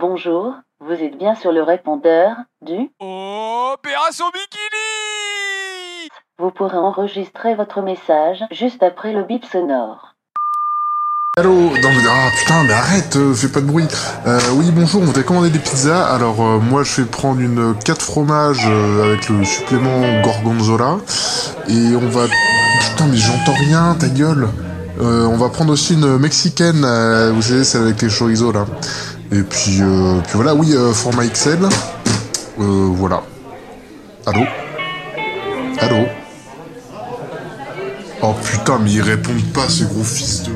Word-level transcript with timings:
Bonjour, 0.00 0.54
vous 0.78 0.92
êtes 0.92 1.18
bien 1.18 1.34
sur 1.34 1.50
le 1.50 1.60
répondeur 1.60 2.36
du... 2.64 2.88
Opération 3.00 4.26
Bikini 4.26 6.08
Vous 6.38 6.52
pourrez 6.52 6.76
enregistrer 6.76 7.56
votre 7.56 7.82
message 7.82 8.44
juste 8.52 8.84
après 8.84 9.12
le 9.12 9.24
bip 9.24 9.44
sonore. 9.44 10.14
Allô 11.36 11.52
Non 11.52 11.70
mais 11.90 12.08
ah 12.08 12.28
putain 12.38 12.62
mais 12.62 12.74
arrête, 12.74 13.16
euh, 13.16 13.34
fais 13.34 13.48
pas 13.48 13.60
de 13.60 13.66
bruit. 13.66 13.88
Euh, 14.24 14.38
oui 14.54 14.70
bonjour, 14.70 15.02
on 15.02 15.06
voudrait 15.06 15.24
commander 15.24 15.50
des 15.50 15.58
pizzas. 15.58 16.06
Alors 16.14 16.40
euh, 16.42 16.58
moi 16.58 16.84
je 16.84 17.02
vais 17.02 17.08
prendre 17.08 17.40
une 17.40 17.74
4 17.84 18.00
fromages 18.00 18.68
euh, 18.68 19.02
avec 19.02 19.28
le 19.28 19.44
supplément 19.44 20.22
gorgonzola. 20.22 20.98
Et 21.66 21.96
on 21.96 22.08
va... 22.08 22.26
Putain 22.26 23.06
mais 23.08 23.16
j'entends 23.16 23.58
rien, 23.58 23.96
ta 23.98 24.08
gueule. 24.08 24.48
Euh, 25.00 25.26
on 25.26 25.36
va 25.36 25.48
prendre 25.48 25.72
aussi 25.72 25.94
une 25.94 26.18
mexicaine, 26.18 26.84
euh, 26.84 27.30
vous 27.32 27.42
savez 27.42 27.62
celle 27.62 27.82
avec 27.82 28.02
les 28.02 28.08
chorizo 28.08 28.50
là. 28.50 28.66
Et 29.30 29.42
puis, 29.42 29.78
euh, 29.82 30.20
puis 30.22 30.34
voilà, 30.34 30.54
oui, 30.54 30.72
euh, 30.72 30.92
format 30.92 31.26
XL. 31.26 31.58
Euh, 32.60 32.88
voilà. 32.92 33.22
Allô? 34.26 34.40
Allô? 35.80 36.06
Oh 38.20 38.34
putain 38.42 38.78
mais 38.82 38.90
ils 38.90 39.00
répondent 39.00 39.52
pas 39.54 39.68
ces 39.68 39.84
gros 39.84 40.02
fils 40.02 40.42
de... 40.42 40.50